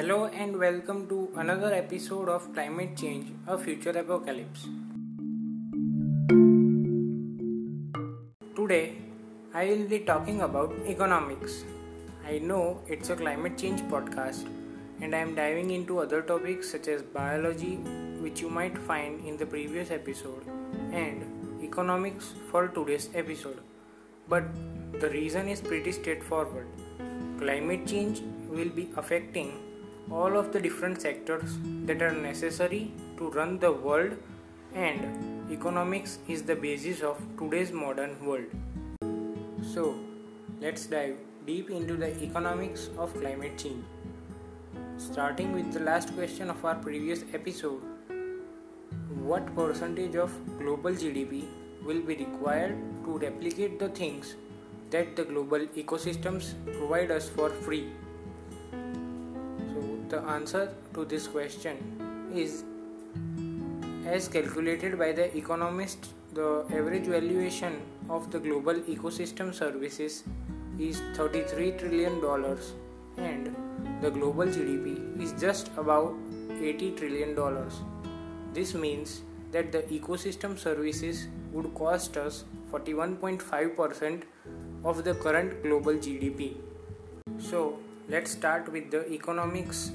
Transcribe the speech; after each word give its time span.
Hello 0.00 0.30
and 0.32 0.58
welcome 0.58 1.06
to 1.08 1.28
another 1.36 1.74
episode 1.74 2.28
of 2.28 2.54
Climate 2.54 2.96
Change, 2.96 3.26
a 3.46 3.58
Future 3.58 3.90
Apocalypse. 3.90 4.66
Today, 8.56 8.96
I 9.52 9.66
will 9.66 9.86
be 9.88 9.98
talking 10.00 10.40
about 10.40 10.72
economics. 10.86 11.64
I 12.26 12.38
know 12.38 12.80
it's 12.88 13.10
a 13.10 13.16
climate 13.16 13.58
change 13.58 13.82
podcast, 13.82 14.48
and 15.00 15.14
I 15.14 15.18
am 15.18 15.34
diving 15.34 15.70
into 15.70 15.98
other 15.98 16.22
topics 16.22 16.70
such 16.70 16.88
as 16.88 17.02
biology, 17.02 17.76
which 18.22 18.40
you 18.40 18.48
might 18.48 18.78
find 18.78 19.22
in 19.26 19.36
the 19.36 19.44
previous 19.46 19.90
episode, 19.90 20.44
and 20.92 21.62
economics 21.62 22.32
for 22.50 22.68
today's 22.68 23.10
episode. 23.14 23.60
But 24.30 24.44
the 25.00 25.10
reason 25.10 25.48
is 25.48 25.60
pretty 25.60 25.92
straightforward. 25.92 26.66
Climate 27.38 27.86
change 27.86 28.22
will 28.48 28.68
be 28.68 28.88
affecting 28.96 29.52
all 30.10 30.36
of 30.36 30.52
the 30.52 30.60
different 30.60 31.00
sectors 31.00 31.56
that 31.86 32.02
are 32.02 32.12
necessary 32.12 32.92
to 33.18 33.30
run 33.30 33.58
the 33.58 33.72
world 33.72 34.16
and 34.74 35.50
economics 35.50 36.18
is 36.28 36.42
the 36.42 36.54
basis 36.54 37.00
of 37.02 37.18
today's 37.38 37.72
modern 37.72 38.14
world. 38.24 38.46
So, 39.62 39.96
let's 40.60 40.86
dive 40.86 41.16
deep 41.46 41.70
into 41.70 41.96
the 41.96 42.10
economics 42.22 42.88
of 42.98 43.12
climate 43.20 43.58
change. 43.58 43.84
Starting 44.96 45.52
with 45.52 45.72
the 45.72 45.80
last 45.80 46.14
question 46.14 46.50
of 46.50 46.64
our 46.64 46.76
previous 46.76 47.24
episode 47.34 47.82
What 49.30 49.54
percentage 49.56 50.14
of 50.14 50.32
global 50.58 50.92
GDP 50.92 51.46
will 51.84 52.00
be 52.00 52.16
required 52.16 52.76
to 53.04 53.18
replicate 53.18 53.78
the 53.78 53.88
things 53.88 54.34
that 54.90 55.16
the 55.16 55.24
global 55.24 55.66
ecosystems 55.82 56.54
provide 56.78 57.10
us 57.10 57.28
for 57.28 57.50
free? 57.50 57.88
So, 58.72 59.98
the 60.08 60.20
answer 60.22 60.74
to 60.94 61.04
this 61.04 61.26
question 61.26 61.76
is 62.34 62.64
as 64.06 64.28
calculated 64.28 64.98
by 64.98 65.12
the 65.12 65.36
economist, 65.36 66.06
the 66.32 66.64
average 66.72 67.06
valuation 67.06 67.80
of 68.08 68.30
the 68.30 68.38
global 68.38 68.74
ecosystem 68.74 69.54
services 69.54 70.24
is 70.78 71.00
33 71.14 71.72
trillion 71.72 72.20
dollars 72.20 72.72
and 73.18 73.54
the 74.00 74.10
global 74.10 74.46
GDP 74.46 75.22
is 75.22 75.32
just 75.40 75.68
about 75.76 76.14
80 76.60 76.92
trillion 76.92 77.34
dollars. 77.34 77.80
This 78.54 78.74
means 78.74 79.22
that 79.52 79.70
the 79.70 79.82
ecosystem 79.82 80.58
services 80.58 81.26
would 81.52 81.74
cost 81.74 82.16
us 82.16 82.44
41.5% 82.72 84.22
of 84.84 85.04
the 85.04 85.14
current 85.14 85.62
global 85.62 85.94
GDP. 85.94 86.56
So, 87.38 87.78
Let's 88.12 88.32
start 88.32 88.68
with 88.72 88.90
the 88.90 89.08
economics. 89.12 89.92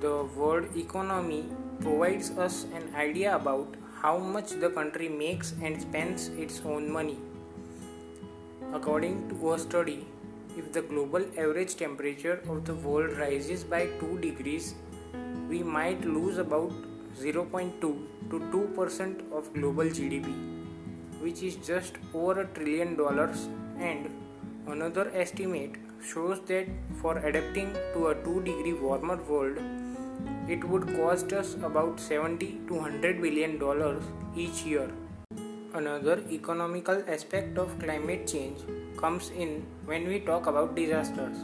The 0.00 0.24
world 0.36 0.76
economy 0.76 1.44
provides 1.80 2.30
us 2.32 2.64
an 2.78 2.92
idea 2.96 3.36
about 3.36 3.76
how 4.00 4.18
much 4.18 4.50
the 4.64 4.70
country 4.70 5.08
makes 5.08 5.52
and 5.62 5.80
spends 5.80 6.26
its 6.46 6.60
own 6.64 6.90
money. 6.90 7.16
According 8.72 9.28
to 9.28 9.52
a 9.52 9.58
study, 9.60 10.04
if 10.56 10.72
the 10.72 10.82
global 10.82 11.24
average 11.38 11.76
temperature 11.76 12.42
of 12.48 12.64
the 12.64 12.74
world 12.74 13.16
rises 13.18 13.62
by 13.62 13.86
2 14.00 14.18
degrees, 14.18 14.74
we 15.48 15.62
might 15.62 16.04
lose 16.04 16.38
about 16.38 16.72
0.2 17.18 17.80
to 17.80 18.06
2% 18.30 19.32
of 19.32 19.52
global 19.54 19.84
GDP, 19.84 20.32
which 21.20 21.42
is 21.42 21.56
just 21.56 21.94
over 22.14 22.40
a 22.42 22.46
trillion 22.46 22.96
dollars. 22.96 23.48
And 23.78 24.10
another 24.66 25.10
estimate 25.14 25.76
shows 26.02 26.40
that 26.46 26.66
for 27.00 27.18
adapting 27.18 27.72
to 27.94 28.08
a 28.08 28.14
2 28.14 28.42
degree 28.42 28.72
warmer 28.74 29.16
world, 29.16 29.58
it 30.48 30.64
would 30.64 30.86
cost 30.96 31.32
us 31.32 31.54
about 31.62 32.00
70 32.00 32.60
to 32.68 32.74
100 32.74 33.22
billion 33.22 33.58
dollars 33.58 34.02
each 34.36 34.62
year. 34.64 34.90
Another 35.72 36.22
economical 36.30 37.02
aspect 37.06 37.58
of 37.58 37.78
climate 37.78 38.26
change 38.26 38.60
comes 38.96 39.30
in 39.30 39.62
when 39.86 40.08
we 40.08 40.20
talk 40.20 40.46
about 40.46 40.74
disasters. 40.74 41.36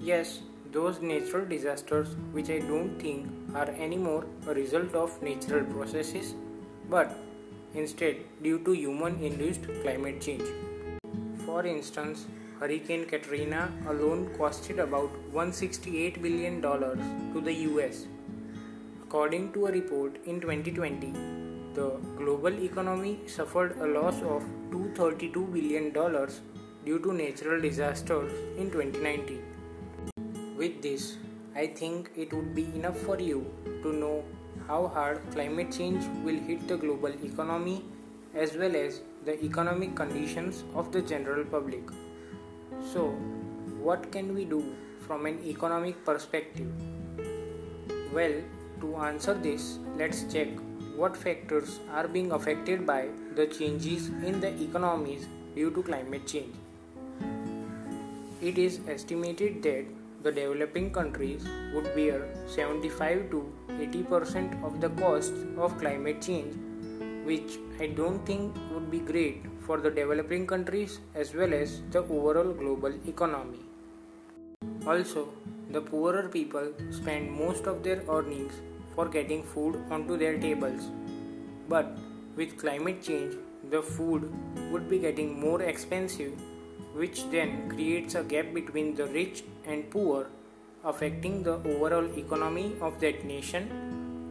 Yes, 0.00 0.40
those 0.72 1.00
natural 1.00 1.46
disasters 1.46 2.14
which 2.32 2.50
I 2.50 2.58
don't 2.58 2.98
think 2.98 3.26
are 3.54 3.70
anymore 3.70 4.26
a 4.46 4.54
result 4.54 4.94
of 4.94 5.22
natural 5.22 5.64
processes 5.64 6.34
but 6.90 7.16
instead 7.74 8.16
due 8.42 8.58
to 8.64 8.72
human 8.72 9.22
induced 9.22 9.62
climate 9.82 10.20
change. 10.20 10.48
For 11.44 11.64
instance, 11.66 12.26
Hurricane 12.60 13.06
Katrina 13.06 13.72
alone 13.88 14.30
costed 14.38 14.78
about 14.82 15.10
$168 15.32 16.20
billion 16.20 16.60
to 16.60 17.40
the 17.40 17.52
US. 17.68 18.06
According 19.04 19.52
to 19.52 19.66
a 19.66 19.72
report 19.72 20.16
in 20.26 20.40
2020, 20.40 21.12
the 21.74 21.90
global 22.16 22.52
economy 22.62 23.20
suffered 23.26 23.76
a 23.80 23.86
loss 23.86 24.20
of 24.22 24.42
$232 24.70 25.52
billion 25.52 25.92
due 26.84 26.98
to 26.98 27.12
natural 27.12 27.60
disasters 27.60 28.32
in 28.58 28.70
2019. 28.70 29.57
With 30.58 30.82
this, 30.82 31.16
I 31.54 31.68
think 31.68 32.10
it 32.16 32.32
would 32.32 32.52
be 32.52 32.64
enough 32.74 32.98
for 32.98 33.20
you 33.20 33.46
to 33.82 33.92
know 33.92 34.24
how 34.66 34.88
hard 34.88 35.20
climate 35.30 35.70
change 35.70 36.04
will 36.24 36.40
hit 36.46 36.66
the 36.66 36.76
global 36.76 37.12
economy 37.24 37.84
as 38.34 38.56
well 38.56 38.74
as 38.74 39.00
the 39.24 39.34
economic 39.44 39.94
conditions 39.94 40.64
of 40.74 40.90
the 40.90 41.00
general 41.00 41.44
public. 41.44 41.82
So, 42.92 43.10
what 43.88 44.10
can 44.10 44.34
we 44.34 44.44
do 44.44 44.74
from 45.06 45.26
an 45.26 45.38
economic 45.44 46.04
perspective? 46.04 46.72
Well, 48.12 48.34
to 48.80 48.96
answer 48.96 49.34
this, 49.34 49.78
let's 49.96 50.24
check 50.32 50.48
what 50.96 51.16
factors 51.16 51.78
are 51.92 52.08
being 52.08 52.32
affected 52.32 52.84
by 52.84 53.10
the 53.36 53.46
changes 53.46 54.08
in 54.08 54.40
the 54.40 54.52
economies 54.60 55.28
due 55.54 55.70
to 55.70 55.84
climate 55.84 56.26
change. 56.26 56.56
It 58.40 58.58
is 58.58 58.80
estimated 58.88 59.62
that 59.62 59.84
the 60.22 60.32
developing 60.32 60.90
countries 60.90 61.46
would 61.72 61.94
bear 61.94 62.26
75 62.46 63.30
to 63.30 63.52
80% 63.68 64.64
of 64.64 64.80
the 64.80 64.88
costs 65.00 65.44
of 65.56 65.78
climate 65.78 66.20
change, 66.20 66.54
which 67.24 67.58
I 67.80 67.86
don't 67.86 68.24
think 68.26 68.56
would 68.72 68.90
be 68.90 68.98
great 68.98 69.44
for 69.60 69.78
the 69.78 69.90
developing 69.90 70.46
countries 70.46 70.98
as 71.14 71.34
well 71.34 71.54
as 71.54 71.82
the 71.90 72.00
overall 72.00 72.52
global 72.52 72.92
economy. 73.06 73.60
Also, 74.86 75.28
the 75.70 75.80
poorer 75.80 76.28
people 76.28 76.72
spend 76.90 77.30
most 77.30 77.66
of 77.66 77.82
their 77.82 78.02
earnings 78.08 78.54
for 78.94 79.06
getting 79.06 79.42
food 79.42 79.80
onto 79.90 80.16
their 80.16 80.38
tables. 80.38 80.90
But 81.68 81.96
with 82.36 82.56
climate 82.58 83.02
change, 83.02 83.34
the 83.70 83.82
food 83.82 84.32
would 84.72 84.88
be 84.88 84.98
getting 84.98 85.38
more 85.38 85.60
expensive, 85.62 86.32
which 87.00 87.22
then 87.30 87.68
creates 87.68 88.14
a 88.14 88.22
gap 88.32 88.52
between 88.54 88.94
the 88.94 89.06
rich 89.06 89.44
and 89.66 89.90
poor, 89.90 90.26
affecting 90.84 91.42
the 91.42 91.54
overall 91.72 92.08
economy 92.16 92.74
of 92.80 93.00
that 93.00 93.24
nation 93.24 93.70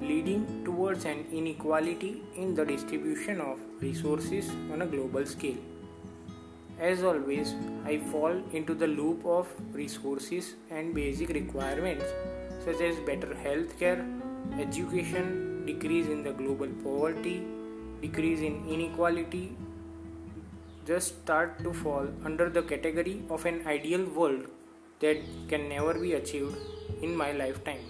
leading 0.01 0.43
towards 0.63 1.05
an 1.05 1.25
inequality 1.31 2.21
in 2.35 2.53
the 2.55 2.65
distribution 2.65 3.41
of 3.41 3.59
resources 3.81 4.49
on 4.71 4.81
a 4.81 4.85
global 4.85 5.25
scale. 5.25 5.57
As 6.79 7.03
always, 7.03 7.55
I 7.85 7.97
fall 8.11 8.39
into 8.53 8.75
the 8.75 8.87
loop 8.87 9.25
of 9.25 9.47
resources 9.73 10.53
and 10.69 10.93
basic 10.93 11.29
requirements 11.29 12.05
such 12.63 12.81
as 12.81 12.97
better 12.97 13.35
healthcare, 13.43 14.01
education, 14.59 15.65
decrease 15.65 16.07
in 16.07 16.23
the 16.23 16.31
global 16.31 16.67
poverty, 16.83 17.41
decrease 18.01 18.39
in 18.39 18.63
inequality, 18.69 19.55
just 20.87 21.19
start 21.23 21.57
to 21.63 21.73
fall 21.73 22.07
under 22.23 22.49
the 22.49 22.61
category 22.61 23.21
of 23.29 23.45
an 23.45 23.57
ideal 23.67 24.05
world 24.17 24.45
that 25.01 25.17
can 25.49 25.67
never 25.69 25.93
be 25.93 26.13
achieved 26.13 26.55
in 27.01 27.15
my 27.15 27.31
lifetime. 27.33 27.83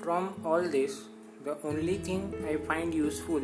From 0.00 0.34
all 0.44 0.62
this, 0.62 1.02
the 1.44 1.56
only 1.64 1.98
thing 1.98 2.32
I 2.48 2.56
find 2.68 2.94
useful 2.94 3.42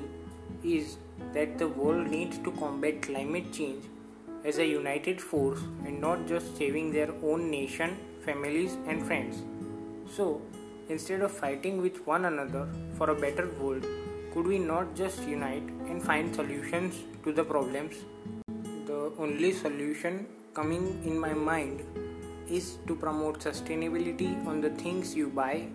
is 0.63 0.97
that 1.33 1.59
the 1.59 1.69
world 1.69 2.07
needs 2.09 2.39
to 2.39 2.53
combat 2.53 3.03
climate 3.03 3.53
change 3.53 3.85
as 4.45 4.59
a 4.59 4.67
united 4.67 5.21
force 5.21 5.61
and 5.85 6.01
not 6.01 6.27
just 6.27 6.57
saving 6.57 6.93
their 6.93 7.11
own 7.25 7.51
nation, 7.51 7.97
families, 8.25 8.77
and 8.87 9.05
friends. 9.05 9.43
So, 10.17 10.41
instead 10.89 11.23
of 11.23 11.33
fighting 11.33 11.83
with 11.83 12.07
one 12.07 12.27
another 12.27 12.69
for 12.97 13.11
a 13.11 13.15
better 13.15 13.49
world, 13.61 13.85
could 14.33 14.47
we 14.47 14.59
not 14.59 14.95
just 14.95 15.23
unite 15.23 15.69
and 15.89 16.03
find 16.03 16.35
solutions 16.35 16.95
to 17.25 17.33
the 17.33 17.45
problems? 17.45 17.97
The 18.87 19.13
only 19.19 19.53
solution 19.53 20.27
coming 20.55 21.03
in 21.05 21.19
my 21.19 21.33
mind 21.33 21.85
is 22.49 22.79
to 22.87 22.95
promote 22.95 23.41
sustainability 23.41 24.47
on 24.47 24.61
the 24.61 24.71
things 24.71 25.15
you 25.15 25.29
buy 25.29 25.69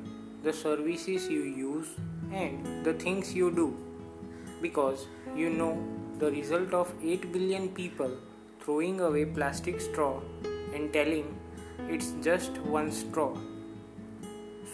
the 0.44 0.52
services 0.52 1.30
you 1.30 1.44
use, 1.44 1.88
and 2.34 2.86
the 2.86 2.94
things 2.94 3.34
you 3.34 3.50
do 3.50 3.68
because 4.62 5.08
you 5.36 5.50
know 5.50 5.72
the 6.20 6.30
result 6.32 6.74
of 6.74 6.92
8 7.02 7.32
billion 7.32 7.70
people 7.70 8.18
throwing 8.60 9.00
away 9.00 9.24
plastic 9.26 9.80
straw 9.80 10.20
and 10.74 10.92
telling 10.92 11.34
it's 11.88 12.12
just 12.22 12.58
one 12.78 12.92
straw. 12.92 13.36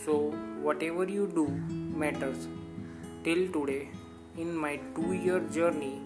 So, 0.05 0.31
whatever 0.61 1.05
you 1.05 1.27
do 1.27 1.47
matters. 2.03 2.47
Till 3.29 3.47
today, 3.55 3.89
in 4.43 4.55
my 4.57 4.79
two 4.95 5.13
year 5.13 5.39
journey, 5.55 6.01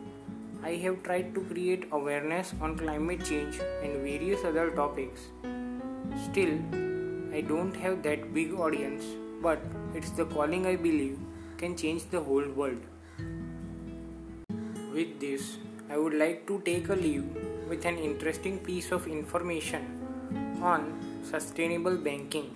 I 0.62 0.72
have 0.84 1.04
tried 1.04 1.34
to 1.36 1.42
create 1.52 1.86
awareness 1.98 2.54
on 2.60 2.78
climate 2.78 3.24
change 3.24 3.60
and 3.82 4.02
various 4.08 4.44
other 4.44 4.72
topics. 4.72 5.22
Still, 6.26 6.52
I 7.34 7.40
don't 7.52 7.74
have 7.84 8.04
that 8.04 8.34
big 8.34 8.54
audience, 8.54 9.06
but 9.42 9.62
it's 9.96 10.10
the 10.10 10.26
calling 10.26 10.66
I 10.66 10.76
believe 10.76 11.18
can 11.56 11.78
change 11.78 12.10
the 12.10 12.20
whole 12.20 12.50
world. 12.50 12.82
With 14.92 15.18
this, 15.22 15.56
I 15.90 15.98
would 15.98 16.16
like 16.26 16.46
to 16.48 16.62
take 16.66 16.90
a 16.90 17.00
leave 17.06 17.24
with 17.70 17.86
an 17.86 17.98
interesting 17.98 18.58
piece 18.58 18.92
of 18.92 19.08
information 19.08 19.88
on 20.62 20.92
sustainable 21.32 21.96
banking. 21.96 22.54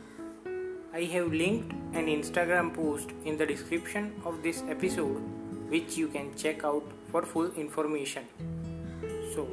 I 0.98 1.04
have 1.14 1.32
linked 1.32 1.74
an 1.94 2.08
Instagram 2.08 2.74
post 2.74 3.12
in 3.24 3.38
the 3.38 3.46
description 3.46 4.14
of 4.26 4.42
this 4.42 4.64
episode 4.68 5.22
which 5.70 5.96
you 5.96 6.08
can 6.08 6.34
check 6.36 6.64
out 6.64 6.82
for 7.12 7.22
full 7.22 7.52
information. 7.52 8.24
So, 9.36 9.48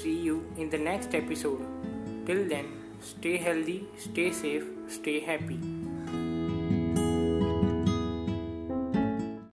see 0.00 0.16
you 0.16 0.44
in 0.56 0.70
the 0.70 0.78
next 0.78 1.12
episode. 1.12 1.66
Till 2.24 2.48
then, 2.48 2.68
stay 3.00 3.36
healthy, 3.36 3.88
stay 3.98 4.30
safe, 4.30 4.62
stay 4.86 5.18
happy. 5.18 5.58